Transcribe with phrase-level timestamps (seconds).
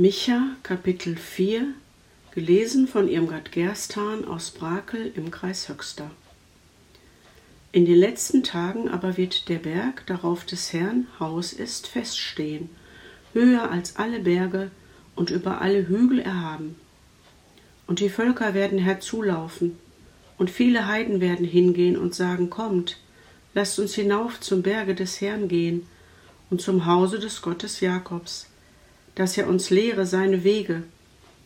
[0.00, 1.74] Micha Kapitel 4
[2.34, 6.10] gelesen von Irmgard Gerstan aus Brakel im Kreis Höxter.
[7.72, 12.70] In den letzten Tagen aber wird der Berg, darauf des Herrn Haus ist, feststehen,
[13.34, 14.70] höher als alle Berge
[15.16, 16.76] und über alle Hügel erhaben.
[17.86, 19.78] Und die Völker werden herzulaufen,
[20.38, 22.96] und viele Heiden werden hingehen und sagen, Kommt,
[23.52, 25.86] lasst uns hinauf zum Berge des Herrn gehen
[26.48, 28.46] und zum Hause des Gottes Jakobs,
[29.14, 30.82] dass er uns lehre seine Wege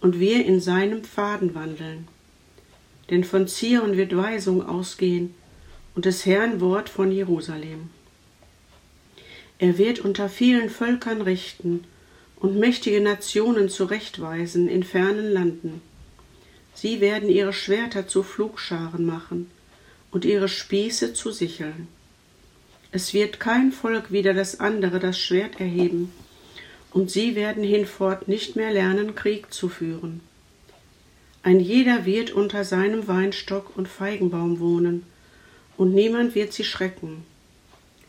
[0.00, 2.08] und wir in seinem Pfaden wandeln.
[3.10, 5.34] Denn von Zion wird Weisung ausgehen,
[5.96, 7.88] und des Herrn Wort von Jerusalem.
[9.58, 11.84] Er wird unter vielen Völkern richten
[12.36, 15.80] und mächtige Nationen zurechtweisen in fernen Landen.
[16.74, 19.50] Sie werden ihre Schwerter zu Flugscharen machen
[20.10, 21.88] und ihre Spieße zu Sicheln.
[22.92, 26.12] Es wird kein Volk wider das andere das Schwert erheben,
[26.96, 30.22] und sie werden hinfort nicht mehr lernen, Krieg zu führen.
[31.42, 35.04] Ein jeder wird unter seinem Weinstock und Feigenbaum wohnen,
[35.76, 37.22] und niemand wird sie schrecken,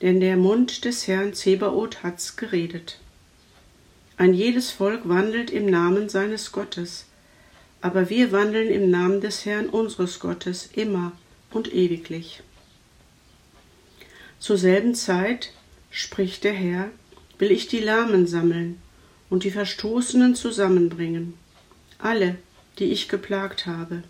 [0.00, 2.98] denn der Mund des Herrn Zebaoth hat's geredet.
[4.16, 7.04] Ein jedes Volk wandelt im Namen seines Gottes,
[7.82, 11.12] aber wir wandeln im Namen des Herrn unseres Gottes immer
[11.50, 12.42] und ewiglich.
[14.38, 15.52] Zur selben Zeit,
[15.90, 16.90] spricht der Herr,
[17.40, 18.80] will ich die Lahmen sammeln
[19.30, 21.34] und die Verstoßenen zusammenbringen,
[21.98, 22.36] alle,
[22.78, 24.02] die ich geplagt habe.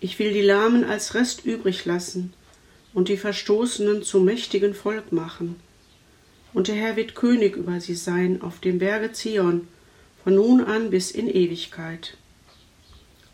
[0.00, 2.32] Ich will die Lahmen als Rest übrig lassen
[2.94, 5.56] und die Verstoßenen zu mächtigen Volk machen.
[6.54, 9.68] Und der Herr wird König über sie sein auf dem Berge Zion,
[10.24, 12.16] von nun an bis in Ewigkeit.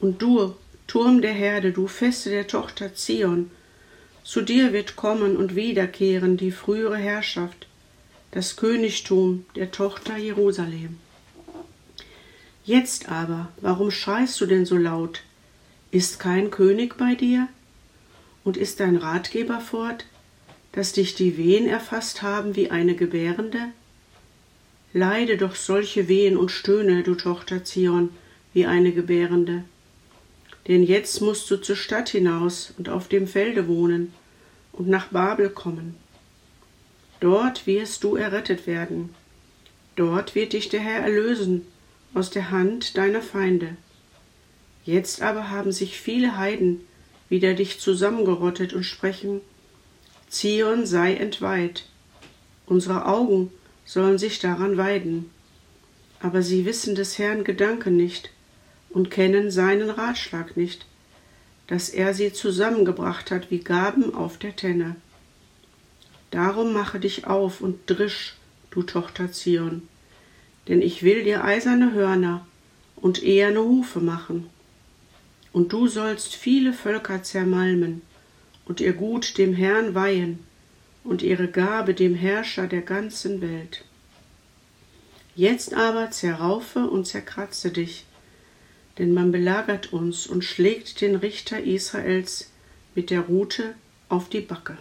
[0.00, 0.54] Und du,
[0.88, 3.50] Turm der Herde, du Feste der Tochter Zion,
[4.24, 7.67] zu dir wird kommen und wiederkehren die frühere Herrschaft,
[8.30, 10.98] das Königtum der Tochter Jerusalem.
[12.64, 15.22] Jetzt aber, warum schreist du denn so laut?
[15.90, 17.48] Ist kein König bei dir?
[18.44, 20.04] Und ist dein Ratgeber fort,
[20.72, 23.58] dass dich die Wehen erfasst haben wie eine Gebärende?
[24.92, 28.10] Leide doch solche Wehen und stöhne, du Tochter Zion,
[28.52, 29.64] wie eine Gebärende.
[30.66, 34.12] Denn jetzt musst du zur Stadt hinaus und auf dem Felde wohnen
[34.72, 35.94] und nach Babel kommen.
[37.20, 39.14] Dort wirst du errettet werden.
[39.96, 41.66] Dort wird dich der Herr erlösen
[42.14, 43.76] aus der Hand deiner Feinde.
[44.84, 46.80] Jetzt aber haben sich viele Heiden
[47.28, 49.40] wider dich zusammengerottet und sprechen,
[50.28, 51.84] Zion sei entweiht,
[52.66, 53.50] unsere Augen
[53.84, 55.30] sollen sich daran weiden.
[56.20, 58.30] Aber sie wissen des Herrn Gedanken nicht
[58.90, 60.86] und kennen seinen Ratschlag nicht,
[61.66, 64.96] dass er sie zusammengebracht hat wie Gaben auf der Tenne.
[66.30, 68.36] Darum mache dich auf und drisch,
[68.70, 69.88] du Tochter Zion,
[70.68, 72.46] denn ich will dir eiserne Hörner
[72.96, 74.48] und eherne Hufe machen
[75.52, 78.02] und du sollst viele Völker zermalmen
[78.66, 80.40] und ihr Gut dem Herrn weihen
[81.04, 83.84] und ihre Gabe dem Herrscher der ganzen Welt.
[85.34, 88.04] Jetzt aber zerraufe und zerkratze dich,
[88.98, 92.50] denn man belagert uns und schlägt den Richter Israels
[92.94, 93.74] mit der Rute
[94.08, 94.76] auf die Backe.